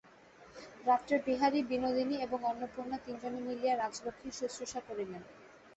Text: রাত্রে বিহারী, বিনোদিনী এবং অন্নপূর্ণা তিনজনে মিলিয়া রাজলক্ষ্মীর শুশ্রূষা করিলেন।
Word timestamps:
রাত্রে 0.85 1.15
বিহারী, 1.27 1.59
বিনোদিনী 1.63 2.15
এবং 2.21 2.39
অন্নপূর্ণা 2.43 2.97
তিনজনে 3.05 3.39
মিলিয়া 3.41 3.73
রাজলক্ষ্মীর 3.75 4.37
শুশ্রূষা 4.39 4.81
করিলেন। 4.87 5.21